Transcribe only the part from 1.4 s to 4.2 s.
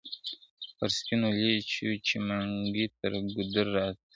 لېچو چي منګی تر ګودر تللی نه دی,